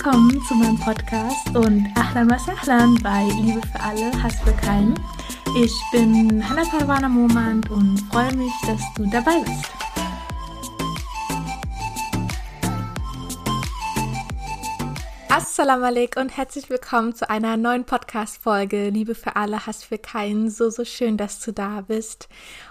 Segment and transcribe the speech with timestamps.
[0.00, 4.94] Willkommen zu meinem Podcast und Ahlan was Ahlan bei Liebe für alle, Hass für keinen.
[5.60, 9.77] Ich bin Hannah Parwana Momand und freue mich, dass du dabei bist.
[15.58, 18.90] Assalamu alaikum und herzlich willkommen zu einer neuen Podcast-Folge.
[18.90, 20.50] Liebe für alle, Hass für keinen.
[20.50, 22.28] So, so schön, dass du da bist.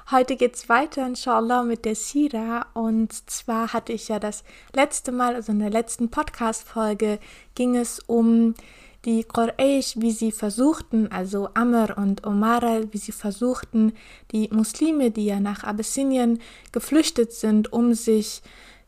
[0.09, 2.65] Heute geht's weiter, inshallah, mit der Sira.
[2.73, 7.19] Und zwar hatte ich ja das letzte Mal, also in der letzten Podcast-Folge,
[7.55, 8.53] ging es um
[9.03, 13.91] die Quraysh, wie sie versuchten, also Amr und Omara, wie sie versuchten,
[14.31, 16.39] die Muslime, die ja nach Abyssinien
[16.71, 18.41] geflüchtet sind, um sich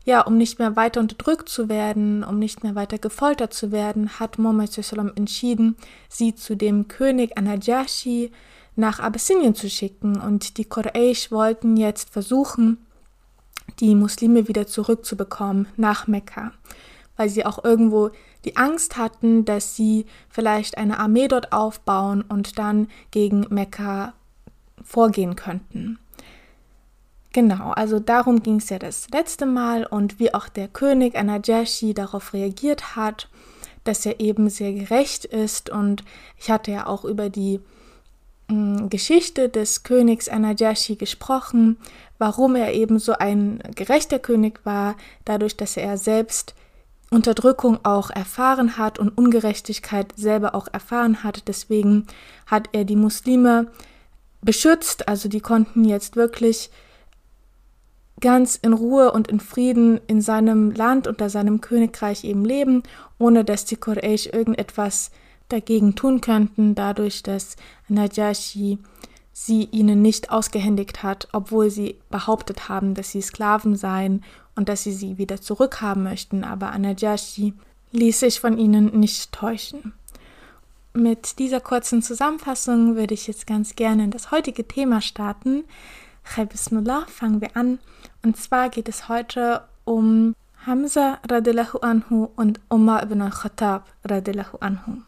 [0.04, 4.18] ja, um nicht mehr weiter unterdrückt zu werden, um nicht mehr weiter gefoltert zu werden,
[4.18, 4.76] hat Muhammad
[5.16, 5.76] entschieden,
[6.08, 8.32] sie zu dem König Anajashi
[8.76, 10.20] nach Abyssinien zu schicken.
[10.20, 12.78] Und die Quraysh wollten jetzt versuchen,
[13.78, 16.52] die Muslime wieder zurückzubekommen nach Mekka,
[17.16, 18.10] weil sie auch irgendwo
[18.44, 24.14] die Angst hatten, dass sie vielleicht eine Armee dort aufbauen und dann gegen Mekka
[24.82, 25.98] vorgehen könnten.
[27.32, 31.94] Genau, also darum ging es ja das letzte Mal und wie auch der König Anajashi
[31.94, 33.28] darauf reagiert hat,
[33.84, 36.02] dass er eben sehr gerecht ist und
[36.36, 37.60] ich hatte ja auch über die
[38.48, 41.76] mm, Geschichte des Königs Anajashi gesprochen,
[42.18, 46.54] warum er eben so ein gerechter König war, dadurch, dass er selbst
[47.10, 51.48] Unterdrückung auch erfahren hat und Ungerechtigkeit selber auch erfahren hat.
[51.48, 52.06] Deswegen
[52.46, 53.70] hat er die Muslime
[54.42, 56.70] beschützt, also die konnten jetzt wirklich
[58.20, 62.82] ganz in Ruhe und in Frieden in seinem Land unter seinem Königreich eben leben,
[63.18, 65.10] ohne dass die Quraysh irgendetwas
[65.48, 67.56] dagegen tun könnten, dadurch, dass
[67.88, 68.78] Najashi
[69.32, 74.22] sie ihnen nicht ausgehändigt hat, obwohl sie behauptet haben, dass sie Sklaven seien
[74.54, 77.54] und dass sie sie wieder zurückhaben möchten, aber Anajashi
[77.92, 79.92] ließ sich von ihnen nicht täuschen.
[80.92, 85.64] Mit dieser kurzen Zusammenfassung würde ich jetzt ganz gerne in das heutige Thema starten,
[86.36, 87.80] Bismillah, fangen wir an.
[88.22, 95.02] Und zwar geht es heute um Hamza radiallahu anhu und Umar ibn al-Khattab radiallahu anhu.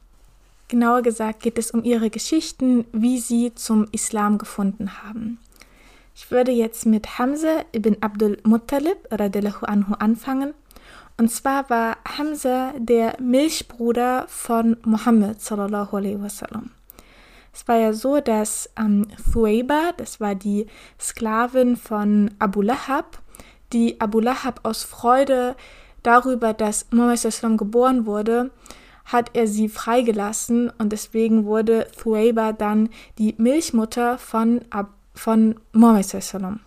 [0.68, 5.38] Genauer gesagt geht es um ihre Geschichten, wie sie zum Islam gefunden haben.
[6.14, 10.54] Ich würde jetzt mit Hamza ibn Abdul Muttalib radiallahu anhu anfangen.
[11.18, 16.70] Und zwar war Hamza der Milchbruder von Muhammad sallallahu alaihi wasallam.
[17.52, 20.66] Es war ja so, dass ähm, Thueba, das war die
[20.98, 23.20] Sklavin von Abu Lahab,
[23.72, 25.54] die Abu Lahab aus Freude
[26.02, 28.50] darüber, dass Muhammad geboren wurde,
[29.04, 34.62] hat er sie freigelassen und deswegen wurde Thueba dann die Milchmutter von,
[35.14, 36.60] von Muhammad.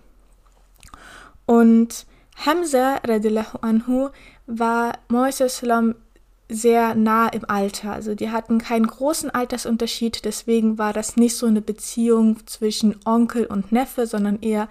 [1.45, 2.05] Und
[2.45, 4.09] Hamza radiallahu anhu
[4.45, 6.04] war Muhammad
[6.49, 7.93] sehr nah im Alter.
[7.93, 13.45] Also die hatten keinen großen Altersunterschied, deswegen war das nicht so eine Beziehung zwischen Onkel
[13.45, 14.69] und Neffe, sondern eher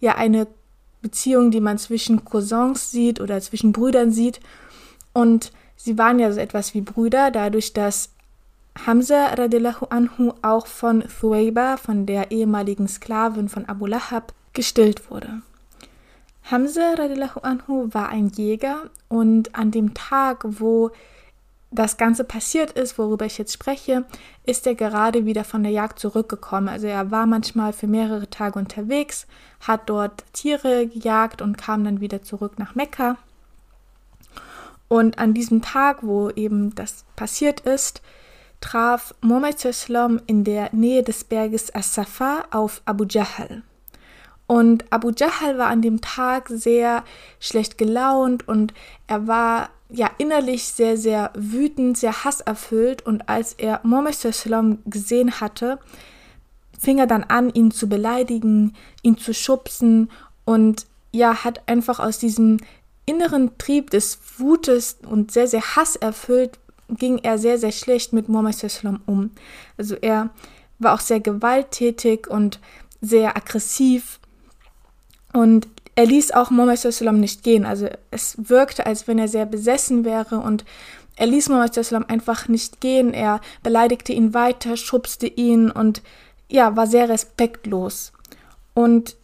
[0.00, 0.46] ja eine
[1.02, 4.40] Beziehung, die man zwischen Cousins sieht oder zwischen Brüdern sieht.
[5.12, 8.10] Und sie waren ja so etwas wie Brüder, dadurch, dass
[8.86, 15.42] Hamza radiallahu anhu auch von Thuwayba, von der ehemaligen Sklavin von Abu Lahab, gestillt wurde.
[16.50, 20.90] Hamza radiallahu anhu war ein Jäger und an dem Tag, wo
[21.70, 24.06] das Ganze passiert ist, worüber ich jetzt spreche,
[24.46, 26.70] ist er gerade wieder von der Jagd zurückgekommen.
[26.70, 29.26] Also er war manchmal für mehrere Tage unterwegs,
[29.60, 33.18] hat dort Tiere gejagt und kam dann wieder zurück nach Mekka.
[34.88, 38.00] Und an diesem Tag, wo eben das passiert ist,
[38.62, 39.62] traf Muhammad
[40.26, 43.62] in der Nähe des Berges As-Safa auf Abu Jahl.
[44.48, 47.04] Und Abu Jahl war an dem Tag sehr
[47.38, 48.72] schlecht gelaunt und
[49.06, 53.04] er war ja innerlich sehr, sehr wütend, sehr hasserfüllt.
[53.04, 54.16] Und als er Muhammad
[54.86, 55.78] gesehen hatte,
[56.78, 60.10] fing er dann an, ihn zu beleidigen, ihn zu schubsen
[60.46, 62.56] und ja, hat einfach aus diesem
[63.04, 66.58] inneren Trieb des Wutes und sehr, sehr hasserfüllt,
[66.88, 68.56] ging er sehr, sehr schlecht mit Muhammad
[69.04, 69.30] um.
[69.76, 70.30] Also er
[70.78, 72.60] war auch sehr gewalttätig und
[73.02, 74.20] sehr aggressiv
[75.38, 77.64] und er ließ auch Muhammad nicht gehen.
[77.64, 80.64] Also es wirkte, als wenn er sehr besessen wäre und
[81.14, 81.76] er ließ Muhammad
[82.10, 83.14] einfach nicht gehen.
[83.14, 86.02] Er beleidigte ihn weiter, schubste ihn und
[86.48, 88.12] ja, war sehr respektlos.
[88.74, 89.14] Und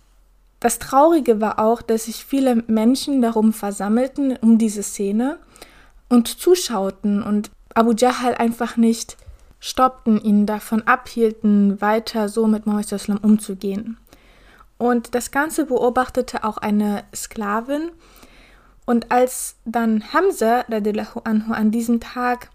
[0.61, 5.38] das Traurige war auch, dass sich viele Menschen darum versammelten, um diese Szene
[6.08, 9.16] und zuschauten und Abu Jahl einfach nicht
[9.58, 13.96] stoppten, ihn davon abhielten, weiter so mit Muhammad umzugehen.
[14.85, 17.91] Und das Ganze beobachtete auch eine Sklavin.
[18.85, 20.67] Und als dann Hamza
[21.25, 22.51] anhu an diesem Tag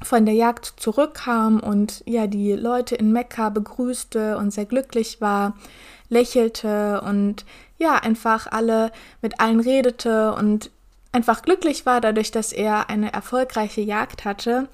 [0.00, 5.56] von der Jagd zurückkam und ja die Leute in Mekka begrüßte und sehr glücklich war,
[6.08, 7.44] lächelte und
[7.76, 10.70] ja einfach alle mit allen redete und
[11.10, 14.68] einfach glücklich war dadurch, dass er eine erfolgreiche Jagd hatte,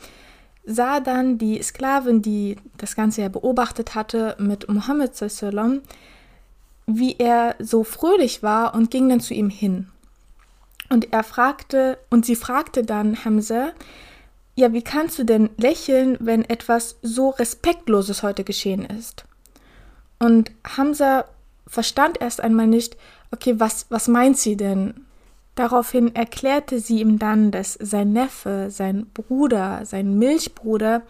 [0.66, 5.80] sah dann die Sklavin, die das Ganze ja beobachtet hatte, mit Mohammed sallam,
[6.86, 9.88] wie er so fröhlich war und ging dann zu ihm hin.
[10.90, 13.72] Und er fragte, und sie fragte dann Hamza,
[14.54, 19.24] ja, wie kannst du denn lächeln, wenn etwas so Respektloses heute geschehen ist?
[20.18, 21.24] Und Hamza
[21.66, 22.96] verstand erst einmal nicht,
[23.32, 25.06] okay, was, was meint sie denn?
[25.54, 31.02] Daraufhin erklärte sie ihm dann, dass sein Neffe, sein Bruder, sein Milchbruder,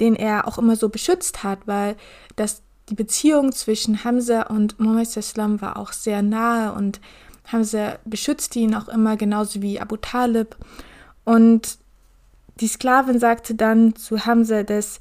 [0.00, 1.96] den er auch immer so beschützt hat, weil
[2.36, 7.00] das, die Beziehung zwischen Hamza und Muhammad Islam war auch sehr nahe und
[7.46, 10.56] Hamza beschützte ihn auch immer, genauso wie Abu Talib.
[11.24, 11.78] Und
[12.60, 15.00] die Sklavin sagte dann zu Hamza, dass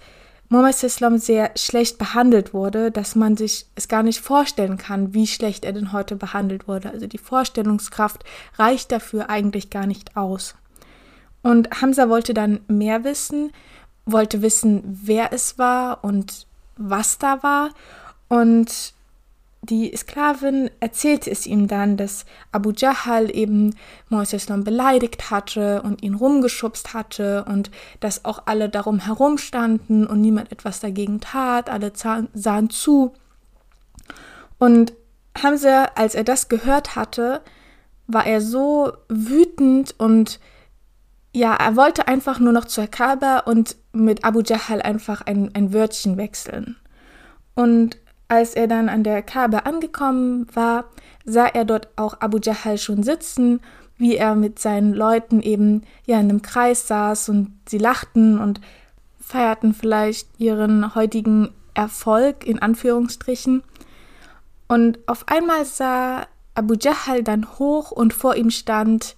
[0.50, 5.26] Muhammad Islam sehr schlecht behandelt wurde, dass man sich es gar nicht vorstellen kann, wie
[5.28, 6.92] schlecht er denn heute behandelt wurde.
[6.92, 8.24] Also die Vorstellungskraft
[8.58, 10.56] reicht dafür eigentlich gar nicht aus.
[11.42, 13.52] Und Hamza wollte dann mehr wissen,
[14.06, 17.69] wollte wissen, wer es war und was da war.
[18.27, 18.94] Und
[19.62, 23.75] die Sklavin erzählte es ihm dann, dass Abu Jahal eben
[24.10, 30.51] Moises beleidigt hatte und ihn rumgeschubst hatte und dass auch alle darum herumstanden und niemand
[30.51, 33.13] etwas dagegen tat, alle sahen zu.
[34.60, 34.94] Und
[35.42, 37.42] Hamza, als er das gehört hatte,
[38.07, 40.39] war er so wütend und
[41.36, 45.74] ja, er wollte einfach nur noch zur Kaaba und mit Abu Jahal einfach ein, ein
[45.74, 46.78] Wörtchen wechseln.
[47.56, 47.98] Und
[48.30, 50.86] als er dann an der Kaaba angekommen war,
[51.26, 53.60] sah er dort auch Abu Jahal schon sitzen,
[53.98, 58.62] wie er mit seinen Leuten eben ja in einem Kreis saß und sie lachten und
[59.20, 63.62] feierten vielleicht ihren heutigen Erfolg in Anführungsstrichen.
[64.70, 69.18] Und auf einmal sah Abu Jahal dann hoch und vor ihm stand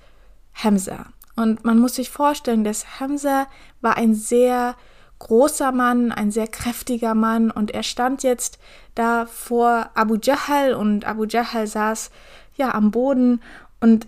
[0.55, 1.05] Hamza.
[1.37, 3.47] Und man muss sich vorstellen, dass Hamza
[3.79, 4.75] war ein sehr
[5.19, 7.51] großer Mann, ein sehr kräftiger Mann.
[7.51, 8.59] Und er stand jetzt
[8.95, 12.09] da vor Abu Jahl und Abu Jahl saß
[12.55, 13.41] ja am Boden.
[13.79, 14.07] Und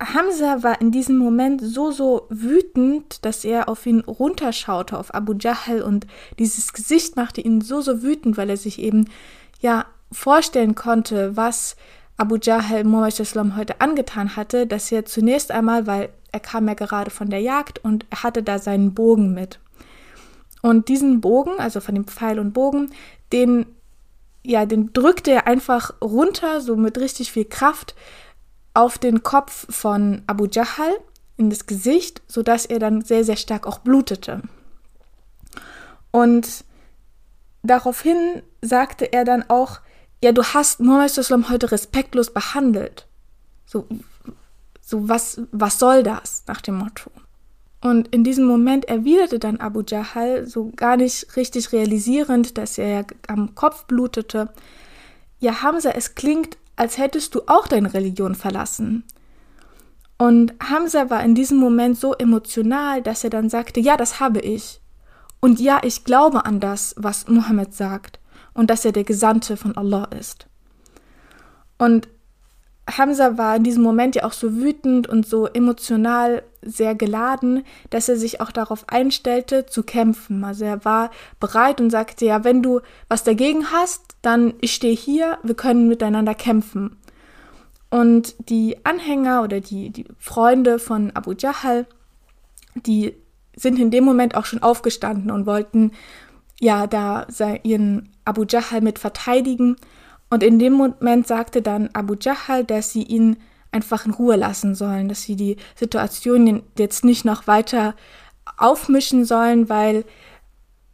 [0.00, 5.34] Hamza war in diesem Moment so, so wütend, dass er auf ihn runterschaute, auf Abu
[5.34, 6.06] Jahl und
[6.38, 9.08] dieses Gesicht machte ihn so, so wütend, weil er sich eben
[9.60, 11.76] ja vorstellen konnte, was
[12.16, 13.18] Abu Jahl Muhammad
[13.56, 17.84] heute angetan hatte, dass er zunächst einmal, weil er kam ja gerade von der Jagd
[17.84, 19.60] und er hatte da seinen Bogen mit.
[20.62, 22.90] Und diesen Bogen, also von dem Pfeil und Bogen,
[23.32, 23.66] den,
[24.42, 27.94] ja, den drückte er einfach runter, so mit richtig viel Kraft,
[28.74, 30.92] auf den Kopf von Abu Jahal,
[31.36, 34.42] in das Gesicht, sodass er dann sehr, sehr stark auch blutete.
[36.10, 36.64] Und
[37.62, 39.80] daraufhin sagte er dann auch,
[40.22, 43.06] ja, du hast Muhammad heute respektlos behandelt.
[43.66, 43.88] So,
[44.92, 47.10] so was, was soll das, nach dem Motto.
[47.80, 52.88] Und in diesem Moment erwiderte dann Abu Jahal, so gar nicht richtig realisierend, dass er
[52.88, 54.50] ja am Kopf blutete,
[55.40, 59.04] ja Hamza, es klingt, als hättest du auch deine Religion verlassen.
[60.18, 64.40] Und Hamza war in diesem Moment so emotional, dass er dann sagte, ja, das habe
[64.40, 64.80] ich.
[65.40, 68.20] Und ja, ich glaube an das, was Mohammed sagt
[68.52, 70.46] und dass er der Gesandte von Allah ist.
[71.78, 72.08] Und
[72.90, 78.08] Hamza war in diesem Moment ja auch so wütend und so emotional sehr geladen, dass
[78.08, 80.44] er sich auch darauf einstellte, zu kämpfen.
[80.44, 81.10] Also er war
[81.40, 85.88] bereit und sagte, ja, wenn du was dagegen hast, dann ich stehe hier, wir können
[85.88, 86.96] miteinander kämpfen.
[87.90, 91.86] Und die Anhänger oder die, die Freunde von Abu Jahal,
[92.74, 93.14] die
[93.54, 95.92] sind in dem Moment auch schon aufgestanden und wollten
[96.58, 97.26] ja da
[97.64, 99.76] ihren Abu Jahal mit verteidigen.
[100.32, 103.36] Und in dem Moment sagte dann Abu Jahal, dass sie ihn
[103.70, 107.94] einfach in Ruhe lassen sollen, dass sie die Situation jetzt nicht noch weiter
[108.56, 110.06] aufmischen sollen, weil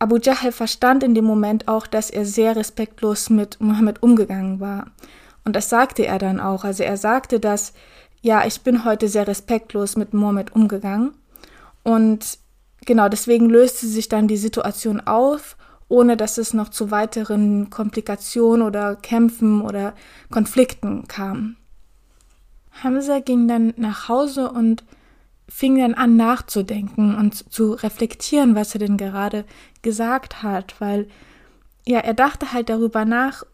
[0.00, 4.86] Abu Jahal verstand in dem Moment auch, dass er sehr respektlos mit Mohammed umgegangen war.
[5.44, 6.64] Und das sagte er dann auch.
[6.64, 7.74] Also er sagte, dass,
[8.20, 11.14] ja, ich bin heute sehr respektlos mit Mohammed umgegangen.
[11.84, 12.40] Und
[12.86, 15.56] genau deswegen löste sich dann die Situation auf
[15.88, 19.94] ohne dass es noch zu weiteren Komplikationen oder Kämpfen oder
[20.30, 21.56] Konflikten kam.
[22.82, 24.84] Hamza ging dann nach Hause und
[25.48, 29.44] fing dann an nachzudenken und zu reflektieren, was er denn gerade
[29.82, 31.08] gesagt hat, weil
[31.86, 33.44] ja, er dachte halt darüber nach,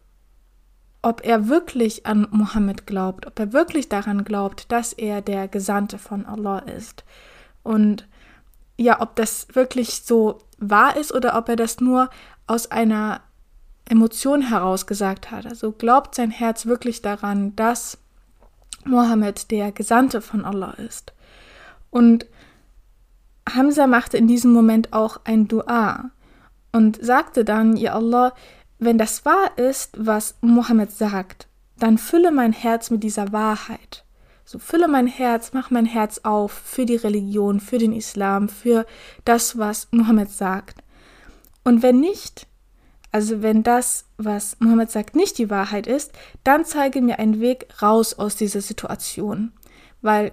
[1.01, 5.97] ob er wirklich an Mohammed glaubt, ob er wirklich daran glaubt, dass er der Gesandte
[5.97, 7.05] von Allah ist.
[7.63, 8.07] Und
[8.77, 12.09] ja, ob das wirklich so wahr ist oder ob er das nur
[12.47, 13.21] aus einer
[13.87, 15.45] Emotion heraus gesagt hat.
[15.45, 17.97] Also glaubt sein Herz wirklich daran, dass
[18.85, 21.13] Mohammed der Gesandte von Allah ist.
[21.89, 22.25] Und
[23.47, 26.11] Hamza machte in diesem Moment auch ein Dua
[26.71, 28.33] und sagte dann, Ja Allah,
[28.79, 31.47] wenn das wahr ist, was Mohammed sagt,
[31.77, 34.04] dann fülle mein Herz mit dieser Wahrheit.
[34.45, 38.85] So fülle mein Herz, mach mein Herz auf für die Religion, für den Islam, für
[39.25, 40.83] das, was Mohammed sagt.
[41.63, 42.45] Und wenn nicht,
[43.11, 46.11] also wenn das, was Mohammed sagt, nicht die Wahrheit ist,
[46.43, 49.51] dann zeige mir einen Weg raus aus dieser Situation.
[50.03, 50.31] Weil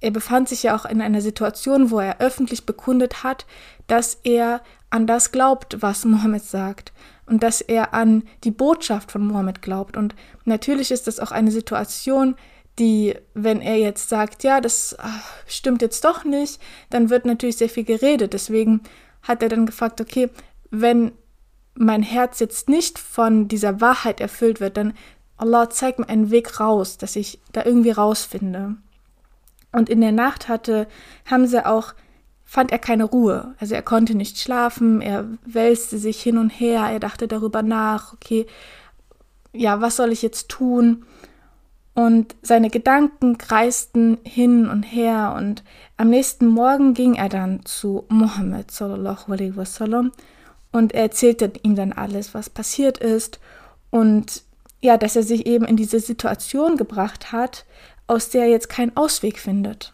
[0.00, 3.46] er befand sich ja auch in einer Situation, wo er öffentlich bekundet hat,
[3.88, 6.92] dass er an das glaubt, was Mohammed sagt
[7.26, 9.96] und dass er an die Botschaft von Mohammed glaubt.
[9.96, 12.36] Und natürlich ist das auch eine Situation,
[12.78, 17.56] die, wenn er jetzt sagt, ja, das ach, stimmt jetzt doch nicht, dann wird natürlich
[17.56, 18.32] sehr viel geredet.
[18.32, 18.82] Deswegen
[19.22, 20.30] hat er dann gefragt, okay,
[20.70, 21.12] wenn
[21.74, 24.94] mein Herz jetzt nicht von dieser Wahrheit erfüllt wird, dann
[25.36, 28.76] Allah zeigt mir einen Weg raus, dass ich da irgendwie rausfinde.
[29.72, 30.88] Und in der Nacht hatte
[31.26, 31.94] Hamza auch,
[32.44, 33.54] fand er keine Ruhe.
[33.60, 38.14] Also er konnte nicht schlafen, er wälzte sich hin und her, er dachte darüber nach,
[38.14, 38.46] okay,
[39.52, 41.04] ja, was soll ich jetzt tun?
[41.98, 45.34] Und seine Gedanken kreisten hin und her.
[45.36, 45.64] Und
[45.96, 50.12] am nächsten Morgen ging er dann zu Mohammed sallallahu alaihi wasallam
[50.70, 53.40] und er erzählte ihm dann alles, was passiert ist.
[53.90, 54.44] Und
[54.80, 57.64] ja, dass er sich eben in diese Situation gebracht hat,
[58.06, 59.92] aus der er jetzt keinen Ausweg findet.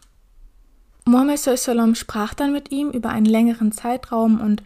[1.07, 4.63] Mohammed sallam sprach dann mit ihm über einen längeren Zeitraum und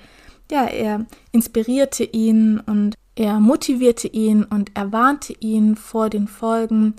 [0.51, 6.97] ja, er inspirierte ihn und er motivierte ihn und er warnte ihn vor den Folgen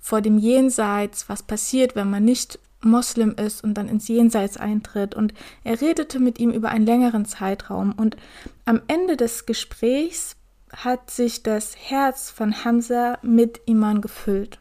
[0.00, 5.14] vor dem Jenseits, was passiert, wenn man nicht Moslem ist und dann ins Jenseits eintritt.
[5.14, 7.92] Und er redete mit ihm über einen längeren Zeitraum.
[7.92, 8.16] Und
[8.64, 10.36] am Ende des Gesprächs
[10.72, 14.60] hat sich das Herz von Hamza mit Iman gefüllt.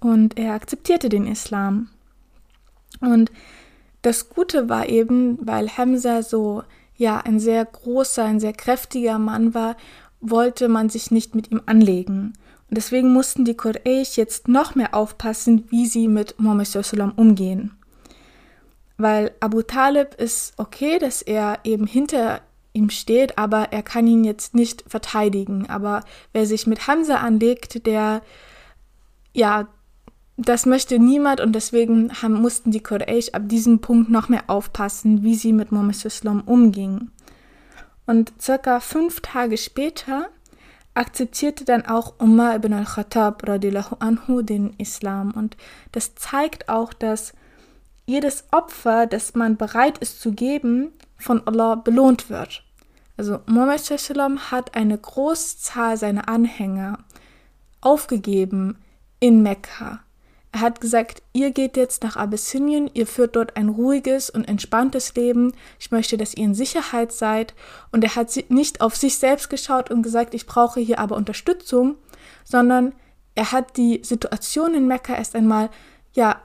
[0.00, 1.88] Und er akzeptierte den Islam.
[3.00, 3.32] Und
[4.02, 6.62] das Gute war eben, weil Hamza so
[6.96, 9.76] ja ein sehr großer, ein sehr kräftiger Mann war,
[10.20, 12.34] wollte man sich nicht mit ihm anlegen.
[12.68, 17.76] Und deswegen mussten die Quraysh jetzt noch mehr aufpassen, wie sie mit Muhammad sallam umgehen.
[18.96, 22.40] Weil Abu Talib ist okay, dass er eben hinter
[22.72, 25.68] ihm steht, aber er kann ihn jetzt nicht verteidigen.
[25.68, 28.22] Aber wer sich mit Hamza anlegt, der,
[29.32, 29.68] ja,
[30.36, 35.22] das möchte niemand und deswegen haben, mussten die Quraysh ab diesem Punkt noch mehr aufpassen,
[35.22, 37.12] wie sie mit Muhammad sallam umgingen.
[38.06, 40.28] Und circa fünf Tage später
[40.94, 43.48] akzeptierte dann auch Umar ibn al-Khattab
[43.98, 45.32] anhu den Islam.
[45.32, 45.56] Und
[45.92, 47.34] das zeigt auch, dass
[48.06, 52.64] jedes Opfer, das man bereit ist zu geben, von Allah belohnt wird.
[53.16, 53.80] Also Muhammad
[54.50, 56.98] hat eine Großzahl seiner Anhänger
[57.80, 58.78] aufgegeben
[59.20, 60.00] in Mekka.
[60.54, 65.16] Er hat gesagt, ihr geht jetzt nach Abyssinien, ihr führt dort ein ruhiges und entspanntes
[65.16, 65.52] Leben.
[65.80, 67.54] Ich möchte, dass ihr in Sicherheit seid.
[67.90, 71.96] Und er hat nicht auf sich selbst geschaut und gesagt, ich brauche hier aber Unterstützung,
[72.44, 72.94] sondern
[73.34, 75.70] er hat die Situation in Mekka erst einmal,
[76.12, 76.40] ja,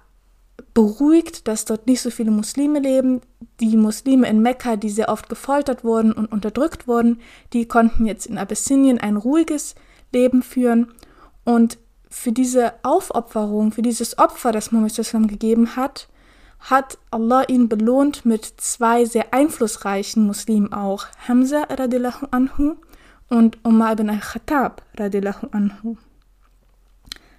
[0.73, 3.21] beruhigt, dass dort nicht so viele Muslime leben.
[3.59, 7.21] Die Muslime in Mekka, die sehr oft gefoltert wurden und unterdrückt wurden,
[7.53, 9.75] die konnten jetzt in Abyssinien ein ruhiges
[10.11, 10.93] Leben führen.
[11.43, 11.77] Und
[12.09, 16.09] für diese Aufopferung, für dieses Opfer, das Muhammad gegeben hat,
[16.59, 22.75] hat Allah ihn belohnt mit zwei sehr einflussreichen Muslimen auch, Hamza radiallahu anhu
[23.29, 25.97] und Umar ibn al-Khattab radiallahu anhu.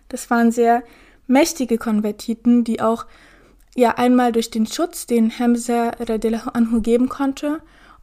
[0.09, 0.83] Das waren sehr
[1.27, 3.07] mächtige Konvertiten, die auch
[3.77, 7.61] ja einmal durch den Schutz, den Hamza radiallahu anhu geben konnte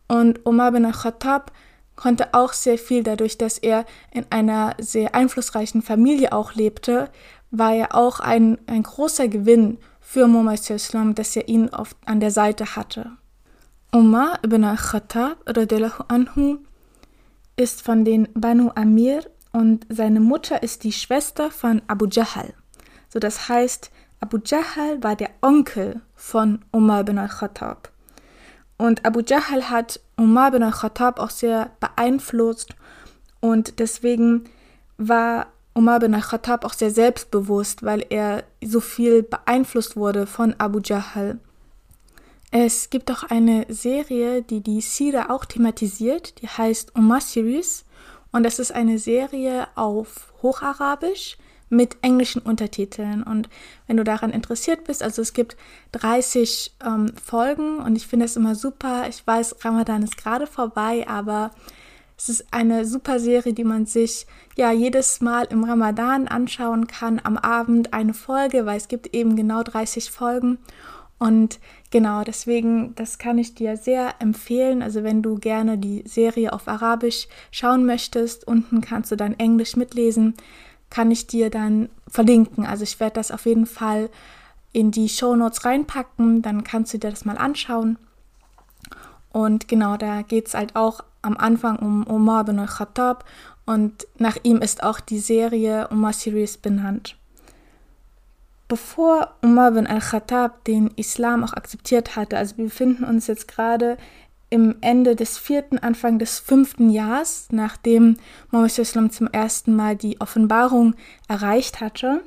[0.08, 1.52] und Umar ibn al-Khattab
[1.98, 7.10] konnte auch sehr viel dadurch, dass er in einer sehr einflussreichen Familie auch lebte,
[7.52, 12.22] war er auch ein, ein großer Gewinn für Muhammad Islam, dass er ihn oft an
[12.22, 13.12] der Seite hatte.
[13.92, 15.38] Umar ibn al-Khattab
[16.08, 16.60] anhu
[17.58, 22.54] ist von den Banu Amir und seine Mutter ist die Schwester von Abu Jahl.
[23.10, 27.92] So das heißt, Abu Jahl war der Onkel von Umar ibn al-Khattab.
[28.78, 32.76] Und Abu Jahl hat Umar bin al-Khattab auch sehr beeinflusst.
[33.40, 34.46] Und deswegen
[34.98, 40.80] war Umar bin al-Khattab auch sehr selbstbewusst, weil er so viel beeinflusst wurde von Abu
[40.80, 41.40] Jahl.
[42.52, 47.84] Es gibt auch eine Serie, die die Sira auch thematisiert, die heißt Umar Series.
[48.32, 51.38] Und das ist eine Serie auf Hocharabisch
[51.70, 53.24] mit englischen Untertiteln.
[53.24, 53.50] Und
[53.88, 55.58] wenn du daran interessiert bist, also es gibt
[55.94, 59.08] 30 ähm, Folgen und ich finde es immer super.
[59.10, 61.52] Ich weiß, Ramadan ist gerade vorbei, aber
[62.18, 67.22] es ist eine super Serie, die man sich ja jedes Mal im Ramadan anschauen kann,
[67.24, 70.58] am Abend eine Folge, weil es gibt eben genau 30 Folgen.
[71.20, 71.60] Und
[71.90, 74.82] genau deswegen, das kann ich dir sehr empfehlen.
[74.82, 79.76] Also wenn du gerne die Serie auf Arabisch schauen möchtest, unten kannst du dann Englisch
[79.76, 80.36] mitlesen
[80.90, 82.66] kann ich dir dann verlinken.
[82.66, 84.10] Also ich werde das auf jeden Fall
[84.72, 87.98] in die Show Notes reinpacken, dann kannst du dir das mal anschauen.
[89.32, 93.26] Und genau, da geht es halt auch am Anfang um Omar bin al-Khattab
[93.66, 97.18] und nach ihm ist auch die Serie Omar Series benannt.
[98.68, 103.98] Bevor Umar bin al-Khattab den Islam auch akzeptiert hatte, also wir befinden uns jetzt gerade
[104.50, 108.18] im Ende des vierten, Anfang des fünften Jahres, nachdem
[108.52, 110.96] Mohammed Islam zum ersten Mal die Offenbarung
[111.28, 112.24] erreicht hatte.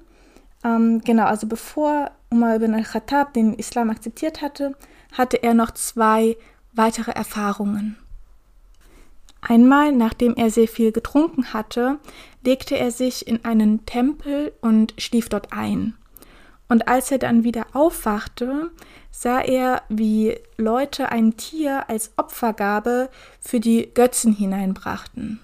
[0.62, 4.76] Ähm, genau, also bevor Umar ibn al-Khattab den Islam akzeptiert hatte,
[5.12, 6.36] hatte er noch zwei
[6.72, 7.96] weitere Erfahrungen.
[9.40, 11.98] Einmal, nachdem er sehr viel getrunken hatte,
[12.44, 15.94] legte er sich in einen Tempel und schlief dort ein.
[16.68, 18.70] Und als er dann wieder aufwachte,
[19.10, 25.40] sah er, wie Leute ein Tier als Opfergabe für die Götzen hineinbrachten.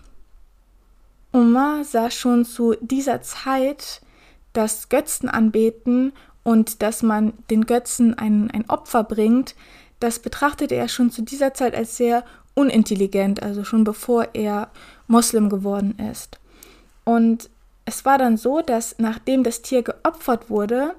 [1.33, 4.01] Omar sah schon zu dieser Zeit
[4.53, 9.55] das Götzenanbeten und dass man den Götzen ein, ein Opfer bringt,
[10.01, 14.71] das betrachtete er schon zu dieser Zeit als sehr unintelligent, also schon bevor er
[15.07, 16.39] Moslem geworden ist.
[17.05, 17.51] Und
[17.85, 20.95] es war dann so, dass nachdem das Tier geopfert wurde,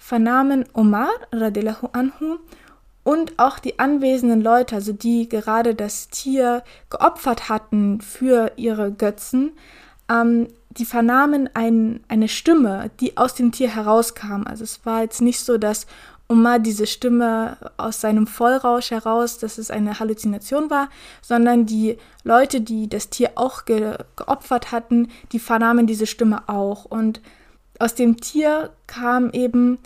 [0.00, 2.38] vernahmen Omar radiallahu anhu
[3.04, 9.52] und auch die anwesenden Leute, also die gerade das Tier geopfert hatten für ihre Götzen,
[10.10, 14.44] ähm, die vernahmen ein, eine Stimme, die aus dem Tier herauskam.
[14.46, 15.86] Also es war jetzt nicht so, dass
[16.28, 20.88] Omar diese Stimme aus seinem Vollrausch heraus, dass es eine Halluzination war,
[21.20, 26.84] sondern die Leute, die das Tier auch ge geopfert hatten, die vernahmen diese Stimme auch.
[26.84, 27.20] Und
[27.80, 29.78] aus dem Tier kam eben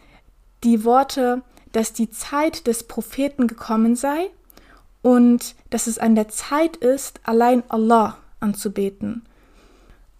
[0.64, 4.30] die Worte, dass die Zeit des Propheten gekommen sei
[5.02, 9.22] und dass es an der Zeit ist, allein Allah anzubeten.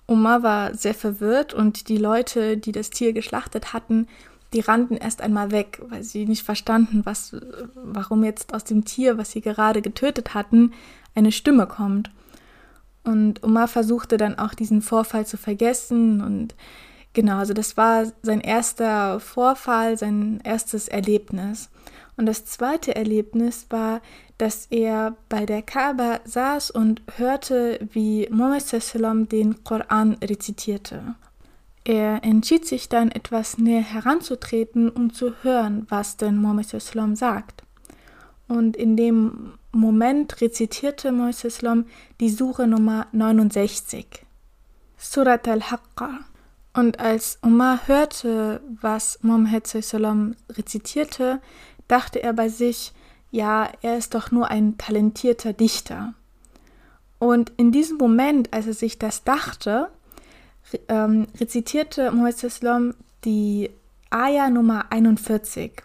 [0.07, 4.07] Omar war sehr verwirrt und die Leute, die das Tier geschlachtet hatten,
[4.53, 7.35] die rannten erst einmal weg, weil sie nicht verstanden, was,
[7.75, 10.73] warum jetzt aus dem Tier, was sie gerade getötet hatten,
[11.15, 12.11] eine Stimme kommt.
[13.03, 16.55] Und Omar versuchte dann auch diesen Vorfall zu vergessen und
[17.15, 21.71] Genau, also das war sein erster Vorfall, sein erstes Erlebnis.
[22.17, 24.01] Und das zweite Erlebnis war,
[24.37, 31.15] dass er bei der Kaaba saß und hörte, wie Muhammad den Koran rezitierte.
[31.85, 36.67] Er entschied sich dann etwas näher heranzutreten, um zu hören, was denn Muhammad
[37.17, 37.63] sagt.
[38.49, 41.87] Und in dem Moment rezitierte Muhammad
[42.21, 44.07] die Suche Nummer 69,
[44.97, 46.21] Surat al-Haqqa.
[46.74, 51.42] Und als Omar hörte, was Mohammed sallam rezitierte,
[51.88, 52.94] dachte er bei sich,
[53.32, 56.14] ja, er ist doch nur ein talentierter Dichter.
[57.18, 59.90] Und in diesem Moment, als er sich das dachte,
[60.88, 62.94] ähm, rezitierte Mohammed sallam
[63.26, 63.70] die
[64.10, 65.84] Aya Nummer 41.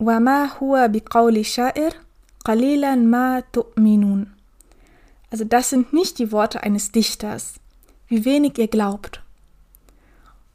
[0.00, 1.94] وَمَا هُوَ بِقَوْلِ شَائِرٍ
[2.44, 4.26] قَلِيلًا مَا تُؤْمِنُونَ
[5.30, 7.54] Also das sind nicht die Worte eines Dichters
[8.09, 9.21] wie wenig ihr glaubt.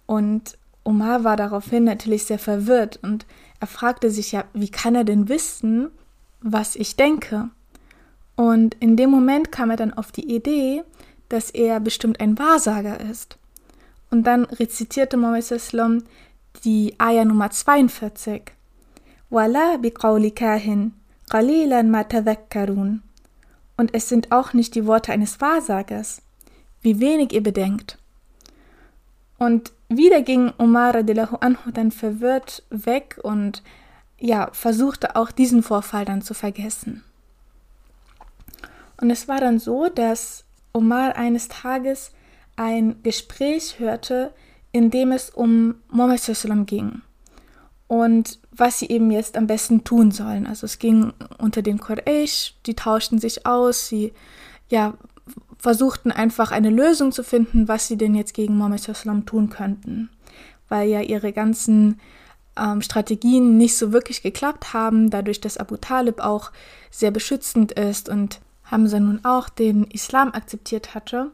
[0.07, 3.25] Und Omar war daraufhin natürlich sehr verwirrt und
[3.59, 5.91] er fragte sich ja, wie kann er denn wissen,
[6.43, 7.49] was ich denke?
[8.37, 10.83] Und in dem Moment kam er dann auf die Idee,
[11.31, 13.39] dass er bestimmt ein Wahrsager ist.
[14.11, 16.03] Und dann rezitierte Mohammed Islam
[16.65, 18.53] die Ayah Nummer 42.
[19.31, 20.93] Wala biqawli kahin,
[21.31, 22.05] qalilan ma
[23.77, 26.23] Und es sind auch nicht die Worte eines Wahrsagers,
[26.85, 27.99] wie wenig ihr bedenkt.
[29.39, 33.63] Und wieder ging Omar radiallahu anhu dann verwirrt weg und
[34.21, 37.03] ja, versuchte auch diesen Vorfall dann zu vergessen.
[39.01, 42.13] Und es war dann so, dass Omar eines Tages
[42.57, 44.33] ein Gespräch hörte,
[44.71, 47.03] in dem es um Mohammed ging
[47.87, 50.47] und was sie eben jetzt am besten tun sollen.
[50.47, 54.13] Also es ging unter den Quraysh, die tauschten sich aus, sie
[54.69, 54.95] ja,
[55.59, 60.11] versuchten einfach eine Lösung zu finden, was sie denn jetzt gegen Mohammed Islam tun könnten,
[60.69, 62.01] weil ja ihre ganzen
[62.57, 66.53] ähm, Strategien nicht so wirklich geklappt haben, dadurch, dass Abu Talib auch
[66.91, 71.31] sehr beschützend ist und Hamza nun auch den Islam akzeptiert hatte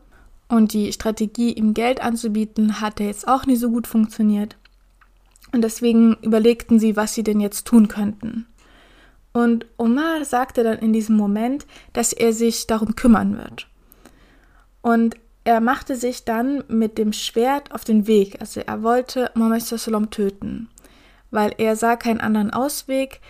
[0.48, 4.57] und die Strategie, ihm Geld anzubieten, hatte jetzt auch nicht so gut funktioniert.
[5.53, 8.46] Und deswegen überlegten sie, was sie denn jetzt tun könnten.
[9.33, 13.69] Und Omar sagte dann in diesem Moment, dass er sich darum kümmern wird.
[14.83, 18.40] Und er machte sich dann mit dem Schwert auf den Weg.
[18.40, 20.69] Also er wollte Mohammed Sallam töten,
[21.31, 23.21] weil er sah keinen anderen Ausweg.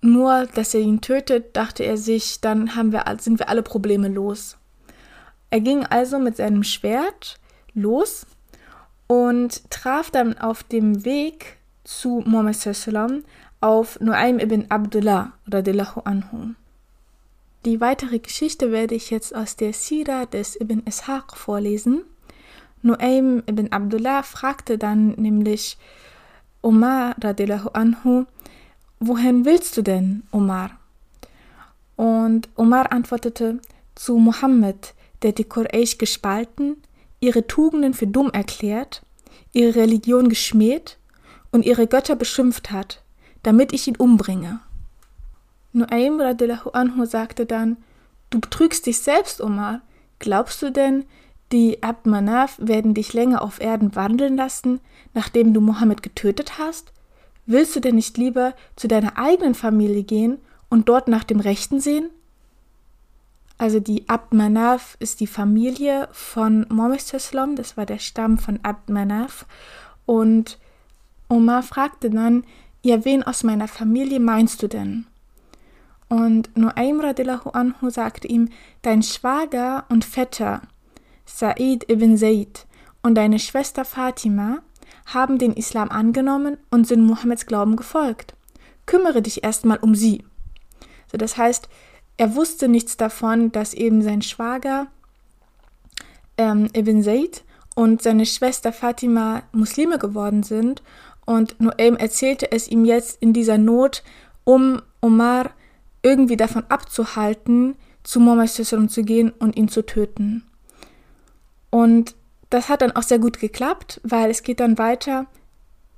[0.00, 4.56] Nur, dass er ihn tötet, dachte er sich, dann wir, sind wir alle Probleme los.
[5.50, 7.38] Er ging also mit seinem Schwert
[7.74, 8.26] los
[9.06, 13.24] und traf dann auf dem Weg zu sallam
[13.60, 16.54] auf Nuaym ibn Abdullah radiallahu anhu.
[17.66, 22.04] Die weitere Geschichte werde ich jetzt aus der Sira des Ibn Ishaq vorlesen.
[22.82, 25.76] Nuaym ibn Abdullah fragte dann nämlich
[26.62, 28.26] Omar radiallahu anhu,
[29.00, 30.78] wohin willst du denn, Omar?
[31.96, 33.58] Und Omar antwortete,
[33.96, 36.76] zu Muhammad, der die Quraysh gespalten,
[37.18, 39.02] ihre Tugenden für dumm erklärt,
[39.52, 40.98] ihre Religion geschmäht
[41.50, 43.02] und ihre Götter beschimpft hat,
[43.42, 44.60] damit ich ihn umbringe.
[45.76, 47.76] Nuaym radiallahu anhu sagte dann,
[48.30, 49.82] du betrügst dich selbst, Omar.
[50.18, 51.04] Glaubst du denn,
[51.52, 54.80] die Abd Manaf werden dich länger auf Erden wandeln lassen,
[55.12, 56.92] nachdem du Mohammed getötet hast?
[57.44, 60.38] Willst du denn nicht lieber zu deiner eigenen Familie gehen
[60.70, 62.08] und dort nach dem Rechten sehen?
[63.58, 67.12] Also die Abd Manaf ist die Familie von Mohammed
[67.58, 69.46] das war der Stamm von Abd Manaf.
[70.06, 70.58] Und
[71.28, 72.44] Omar fragte dann,
[72.82, 75.06] ja, wen aus meiner Familie meinst du denn?
[76.08, 78.48] Und Nuaym radiallahu anhu sagte ihm,
[78.82, 80.62] dein Schwager und Vetter,
[81.26, 82.66] Sa'id ibn Zaid,
[83.02, 84.58] und deine Schwester Fatima
[85.06, 88.34] haben den Islam angenommen und sind Mohammeds Glauben gefolgt.
[88.86, 90.24] Kümmere dich erstmal um sie.
[91.10, 91.68] So, das heißt,
[92.16, 94.86] er wusste nichts davon, dass eben sein Schwager
[96.38, 100.82] ähm, Ibn Zaid und seine Schwester Fatima Muslime geworden sind
[101.24, 104.02] und Noaim erzählte es ihm jetzt in dieser Not,
[104.44, 105.50] um Omar
[106.06, 110.44] irgendwie davon abzuhalten, zu Muhammad zu gehen und ihn zu töten.
[111.70, 112.14] Und
[112.48, 115.26] das hat dann auch sehr gut geklappt, weil es geht dann weiter.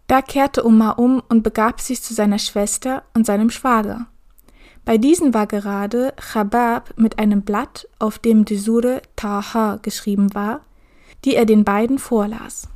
[0.06, 4.06] Da kehrte Omar um und begab sich zu seiner Schwester und seinem Schwager.
[4.86, 10.62] Bei diesen war gerade Chabab mit einem Blatt, auf dem die Sure Taha geschrieben war,
[11.26, 12.68] die er den beiden vorlas.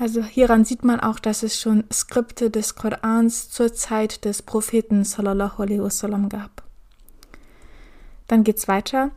[0.00, 5.04] Also hieran sieht man auch, dass es schon Skripte des Korans zur Zeit des Propheten
[5.04, 6.62] sallallahu alaihi wasallam gab.
[8.26, 9.10] Dann geht's weiter.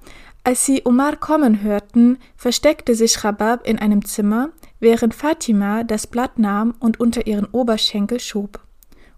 [0.43, 4.49] Als sie Omar kommen hörten, versteckte sich Chabab in einem Zimmer,
[4.81, 8.59] während Fatima das Blatt nahm und unter ihren Oberschenkel schob.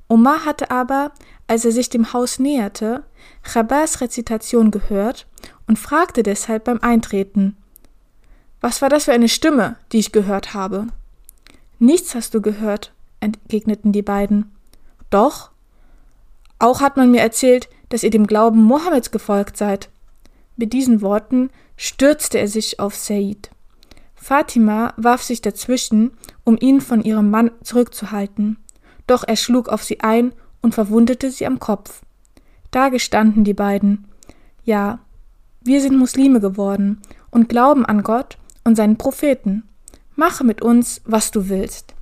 [0.07, 1.13] Omar hatte aber,
[1.47, 3.05] als er sich dem Haus näherte,
[3.41, 5.25] Chabas Rezitation gehört
[5.65, 7.57] und fragte deshalb beim Eintreten:
[8.61, 10.89] Was war das für eine Stimme, die ich gehört habe?
[11.85, 14.51] Nichts hast du gehört, entgegneten die beiden.
[15.11, 15.51] Doch.
[16.57, 19.91] Auch hat man mir erzählt, dass ihr dem Glauben Mohammeds gefolgt seid.
[20.55, 23.51] Mit diesen Worten stürzte er sich auf Said.
[24.15, 28.57] Fatima warf sich dazwischen, um ihn von ihrem Mann zurückzuhalten.
[29.05, 32.01] Doch er schlug auf sie ein und verwundete sie am Kopf.
[32.71, 34.07] Da gestanden die beiden.
[34.63, 35.01] Ja,
[35.61, 39.69] wir sind Muslime geworden und glauben an Gott und seinen Propheten.
[40.15, 41.93] Mache mit uns, was du willst.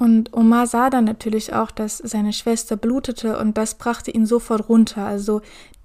[0.00, 4.68] Und Omar sah dann natürlich auch, dass seine Schwester blutete und das brachte ihn sofort
[4.70, 5.04] runter.
[5.04, 5.42] Also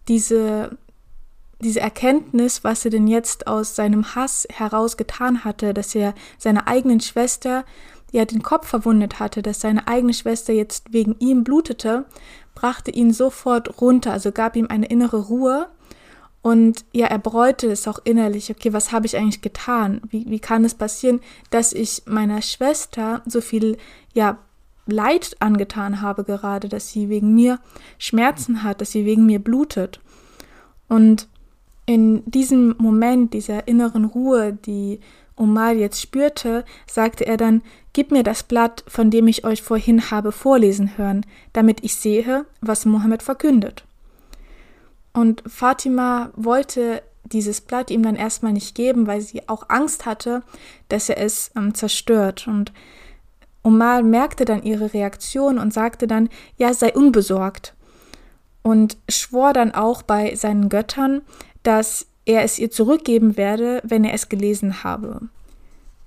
[0.08, 0.78] diese,
[1.60, 6.68] diese Erkenntnis, was er denn jetzt aus seinem Hass heraus getan hatte, dass er seiner
[6.68, 7.66] eigenen Schwester
[8.14, 12.06] ja den Kopf verwundet hatte, dass seine eigene Schwester jetzt wegen ihm blutete,
[12.54, 15.68] brachte ihn sofort runter, also gab ihm eine innere Ruhe
[16.46, 18.52] und ja, er bereute es auch innerlich.
[18.52, 20.00] Okay, was habe ich eigentlich getan?
[20.12, 23.78] Wie, wie kann es passieren, dass ich meiner Schwester so viel,
[24.14, 24.38] ja,
[24.86, 27.58] Leid angetan habe gerade, dass sie wegen mir
[27.98, 30.02] Schmerzen hat, dass sie wegen mir blutet.
[30.88, 31.28] Und
[31.88, 35.00] in diesem Moment dieser inneren Ruhe, die
[35.36, 40.12] Omar jetzt spürte, sagte er dann, Gib mir das Blatt, von dem ich euch vorhin
[40.12, 43.84] habe vorlesen hören, damit ich sehe, was Mohammed verkündet.
[45.16, 50.44] Und Fatima wollte dieses Blatt ihm dann erstmal nicht geben, weil sie auch Angst hatte,
[50.90, 52.48] dass er es ähm, zerstört.
[52.48, 52.74] Und
[53.64, 57.74] Omar merkte dann ihre Reaktion und sagte dann, ja, sei unbesorgt.
[58.62, 61.22] Und schwor dann auch bei seinen Göttern,
[61.64, 65.22] dass er es ihr zurückgeben werde, wenn er es gelesen habe.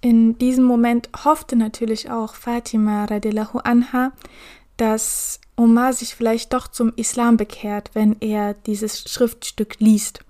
[0.03, 4.13] In diesem Moment hoffte natürlich auch Fatima radiallahu anha,
[4.79, 10.21] dass Omar sich vielleicht doch zum Islam bekehrt, wenn er dieses Schriftstück liest.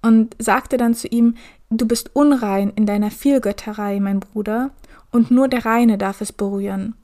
[0.00, 1.36] Und sagte dann zu ihm,
[1.70, 4.70] du bist unrein in deiner Vielgötterei, mein Bruder,
[5.10, 6.94] und nur der Reine darf es berühren.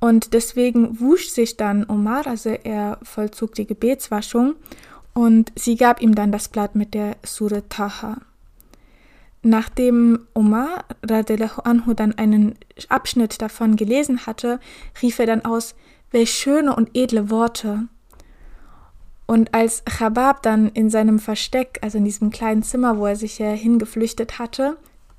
[0.00, 4.54] Und deswegen wusch sich dann Omar, also er vollzog die Gebetswaschung
[5.12, 8.16] und sie gab ihm dann das Blatt mit der Surah Taha.
[9.42, 12.56] Nachdem Omar radiallahu anhu dann einen
[12.88, 14.60] Abschnitt davon gelesen hatte,
[15.00, 15.74] rief er dann aus,
[16.10, 17.88] welch schöne und edle Worte.
[19.26, 23.38] Und als Chabab dann in seinem Versteck, also in diesem kleinen Zimmer, wo er sich
[23.38, 24.76] ja hingeflüchtet hatte,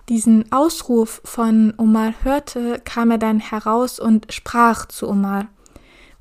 [0.10, 5.48] diesen Ausruf von Omar hörte, kam er dann heraus und sprach zu Omar,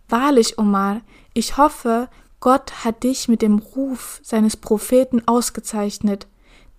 [0.08, 1.02] Wahrlich, Omar,
[1.34, 2.08] ich hoffe,
[2.40, 6.26] Gott hat dich mit dem Ruf seines Propheten ausgezeichnet,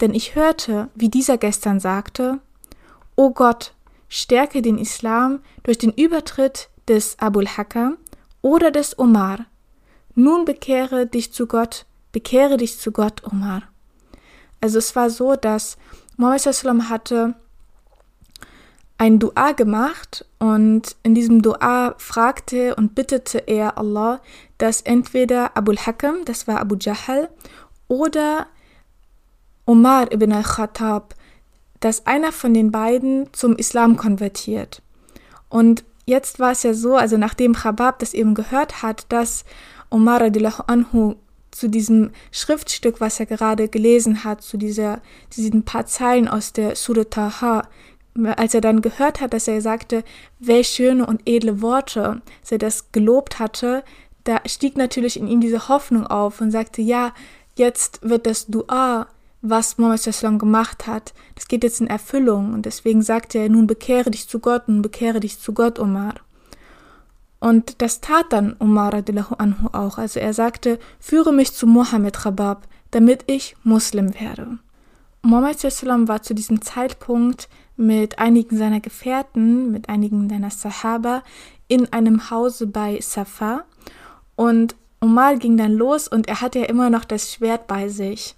[0.02, 2.40] denn ich hörte, wie dieser gestern sagte,
[3.16, 3.74] O Gott,
[4.10, 7.98] stärke den Islam durch den Übertritt des Abul Hakam
[8.42, 9.46] oder des Omar.
[10.16, 13.64] Nun bekehre dich zu Gott, bekehre dich zu Gott, Omar.
[14.60, 15.78] Also es war so, dass
[16.18, 17.36] Mohammed hatte
[18.98, 24.22] ein Dua gemacht und in diesem Dua fragte und bittete er Allah,
[24.60, 27.30] dass entweder Abul Hakam, das war Abu Jahal,
[27.88, 28.46] oder
[29.72, 31.16] Omar ibn al-Khattab,
[31.80, 34.82] dass einer von den beiden zum Islam konvertiert.
[35.48, 39.46] Und jetzt war es ja so, also nachdem Chabab das eben gehört hat, dass
[39.90, 40.30] Omar
[40.68, 41.16] anhu
[41.52, 45.02] zu diesem Schriftstück, was er gerade gelesen hat, zu dieser,
[45.38, 47.64] diesen paar Zeilen aus der Surah Taha,
[48.36, 50.04] als er dann gehört hat, dass er sagte,
[50.40, 53.86] welch schöne und edle Worte, dass er das gelobt hatte,
[54.26, 57.14] da stieg natürlich in ihm diese Hoffnung auf und sagte, ja,
[57.56, 59.08] jetzt wird das Dua,
[59.42, 64.12] was Mohammed gemacht hat, das geht jetzt in Erfüllung und deswegen sagte er, nun bekehre
[64.12, 66.16] dich zu Gott und bekehre dich zu Gott, Omar.
[67.40, 69.98] Und das tat dann Umar anhu auch.
[69.98, 74.60] Also er sagte, führe mich zu Mohammed Rabab, damit ich Muslim werde.
[75.24, 81.24] Mohammed war zu diesem Zeitpunkt mit einigen seiner Gefährten, mit einigen seiner Sahaba
[81.68, 83.64] in einem Hause bei Safa
[84.36, 88.36] und Umar ging dann los und er hatte ja immer noch das Schwert bei sich.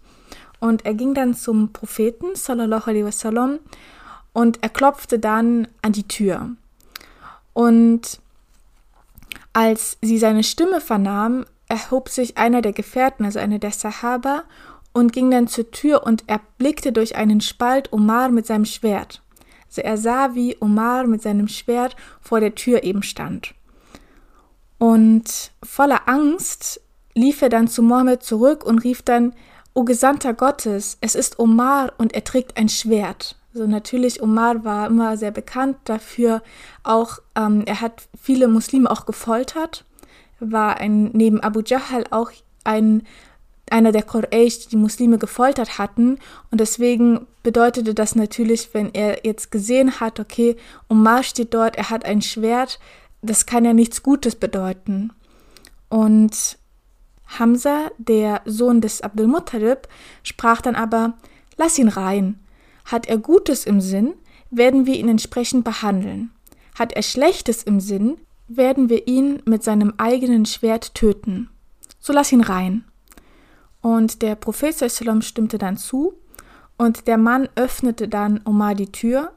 [0.63, 3.59] Und er ging dann zum Propheten, sallallahu alaihi wasallam,
[4.31, 6.51] und er klopfte dann an die Tür.
[7.51, 8.21] Und
[9.51, 14.43] als sie seine Stimme vernahm, erhob sich einer der Gefährten, also einer der Sahaba,
[14.93, 19.21] und ging dann zur Tür und erblickte durch einen Spalt Omar mit seinem Schwert.
[19.67, 23.53] Also er sah, wie Omar mit seinem Schwert vor der Tür eben stand.
[24.77, 26.79] Und voller Angst
[27.15, 29.33] lief er dann zu Mohammed zurück und rief dann,
[29.75, 33.35] O Gesandter Gottes, es ist Omar und er trägt ein Schwert.
[33.53, 36.41] Also natürlich, Omar war immer sehr bekannt dafür,
[36.83, 39.85] auch ähm, er hat viele Muslime auch gefoltert,
[40.39, 42.31] war ein, neben Abu Jahl auch
[42.63, 43.03] ein,
[43.69, 46.19] einer der Quraysh, die Muslime gefoltert hatten.
[46.51, 50.55] Und deswegen bedeutete das natürlich, wenn er jetzt gesehen hat, okay,
[50.89, 52.79] Omar steht dort, er hat ein Schwert,
[53.21, 55.11] das kann ja nichts Gutes bedeuten.
[55.89, 56.57] Und
[57.39, 59.87] Hamza, der Sohn des Abdul Muttalib,
[60.23, 61.13] sprach dann aber,
[61.57, 62.39] lass ihn rein.
[62.85, 64.13] Hat er Gutes im Sinn,
[64.49, 66.31] werden wir ihn entsprechend behandeln.
[66.77, 68.17] Hat er Schlechtes im Sinn,
[68.47, 71.49] werden wir ihn mit seinem eigenen Schwert töten.
[71.99, 72.83] So lass ihn rein.
[73.81, 74.75] Und der Prophet
[75.23, 76.13] stimmte dann zu,
[76.77, 79.31] und der Mann öffnete dann Omar die Tür,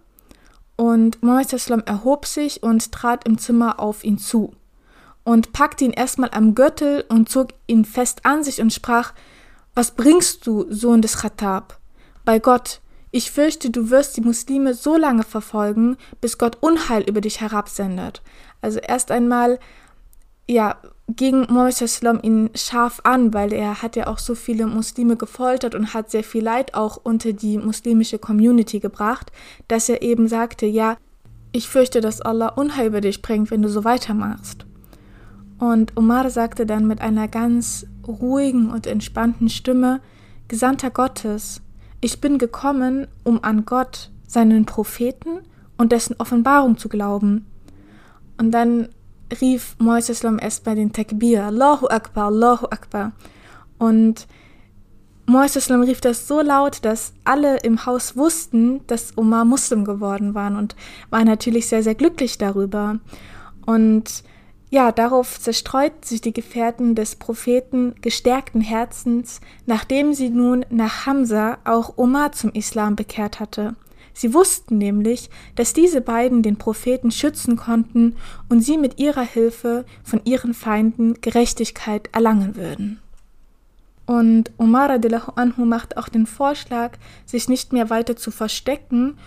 [0.77, 4.56] und Muhammad erhob sich und trat im Zimmer auf ihn zu
[5.27, 9.13] und packte ihn erstmal am Gürtel und zog ihn fest an sich und sprach,
[9.75, 11.81] Was bringst du, Sohn des Khattab?
[12.25, 17.21] Bei Gott, ich fürchte, du wirst die Muslime so lange verfolgen, bis Gott Unheil über
[17.21, 18.23] dich herabsendet.
[18.63, 19.59] Also erst einmal,
[20.49, 20.77] ja,
[21.09, 25.93] ging Mohammed ihn scharf an, weil er hat ja auch so viele Muslime gefoltert und
[25.93, 29.33] hat sehr viel Leid auch unter die muslimische Community gebracht,
[29.67, 30.97] dass er eben sagte, ja,
[31.51, 34.66] ich fürchte, dass Allah Unheil über dich bringt, wenn du so weitermachst.
[35.59, 40.01] Und Omar sagte dann mit einer ganz ruhigen und entspannten Stimme,
[40.49, 41.63] Gesandter Gottes,
[42.01, 45.41] ich bin gekommen, um an Gott, seinen Propheten
[45.77, 47.47] und dessen Offenbarung zu glauben.
[48.39, 48.89] Und dann
[49.41, 53.13] rief Moises erst bei den Takbir, Allahu Akbar, Allahu Akbar.
[53.79, 54.27] Und
[55.27, 60.57] Moises rief das so laut, dass alle im Haus wussten, dass Omar Muslim geworden waren
[60.57, 60.77] und
[61.11, 63.01] war natürlich sehr, sehr glücklich darüber.
[63.65, 64.23] Und
[64.69, 71.59] ja, darauf zerstreuten sich die Gefährten des Propheten gestärkten Herzens, nachdem sie nun nach Hamza
[71.65, 73.77] auch Omar zum Islam bekehrt hatte.
[74.13, 78.17] Sie wussten nämlich, dass diese beiden den Propheten schützen konnten
[78.49, 83.01] und sie mit ihrer Hilfe von ihren Feinden Gerechtigkeit erlangen würden.
[84.07, 86.93] Und Umar anhu macht auch den Vorschlag,
[87.27, 89.19] sich nicht mehr weiter zu verstecken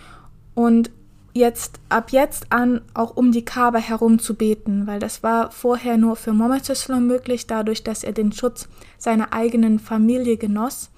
[0.54, 0.90] und
[1.32, 5.96] jetzt ab jetzt an auch um die Kaaba herum zu beten, weil das war vorher
[5.96, 6.64] nur für Mohammed
[7.00, 10.90] möglich, dadurch, dass er den Schutz seiner eigenen Familie genoss.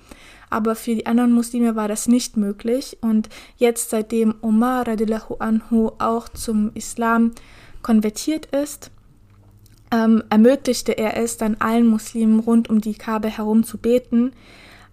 [0.50, 2.98] Aber für die anderen Muslime war das nicht möglich.
[3.00, 7.32] Und jetzt, seitdem Omar radiallahu anhu auch zum Islam
[7.80, 8.90] konvertiert ist,
[9.90, 14.32] ähm, ermöglichte er es dann allen Muslimen rund um die Kaaba herum zu beten.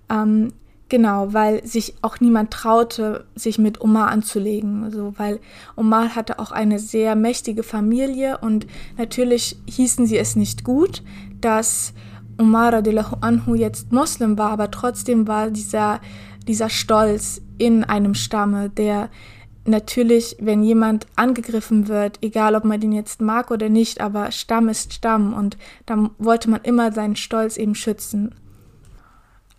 [0.10, 0.54] Ähm,
[0.90, 4.84] genau, weil sich auch niemand traute, sich mit Omar anzulegen.
[4.84, 5.40] Also, weil
[5.76, 11.04] Omar hatte auch eine sehr mächtige Familie und natürlich hießen sie es nicht gut,
[11.40, 11.94] dass
[12.38, 16.00] Omar radiallahu anhu jetzt Muslim war, aber trotzdem war dieser,
[16.48, 19.10] dieser Stolz in einem Stamme, der
[19.66, 24.70] natürlich, wenn jemand angegriffen wird, egal ob man den jetzt mag oder nicht, aber Stamm
[24.70, 28.34] ist Stamm und da wollte man immer seinen Stolz eben schützen.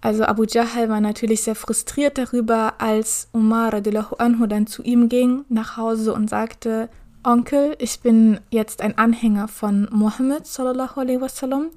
[0.01, 5.09] Also Abu Jahl war natürlich sehr frustriert darüber, als Umar radiallahu anhu dann zu ihm
[5.09, 6.89] ging nach Hause und sagte,
[7.23, 11.69] Onkel, ich bin jetzt ein Anhänger von Mohammed sallallahu alaihi wasallam.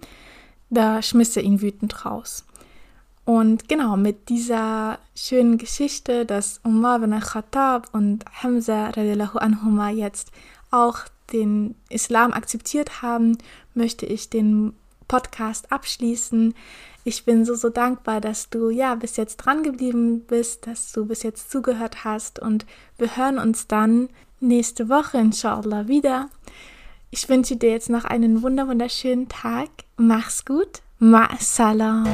[0.69, 2.45] Da schmiss er ihn wütend raus.
[3.25, 10.31] Und genau mit dieser schönen Geschichte, dass Umar bin al-Khattab und Hamza radiallahu anhuma jetzt
[10.71, 10.99] auch
[11.31, 13.37] den Islam akzeptiert haben,
[13.73, 14.73] möchte ich den
[15.07, 16.53] Podcast abschließen.
[17.05, 21.05] Ich bin so, so dankbar, dass du ja bis jetzt dran geblieben bist, dass du
[21.05, 22.65] bis jetzt zugehört hast und
[22.97, 26.29] wir hören uns dann nächste Woche inshallah wieder.
[27.11, 29.69] Ich wünsche dir jetzt noch einen wunderschönen Tag.
[29.97, 30.81] Mach's gut.
[30.97, 32.07] Ma salam.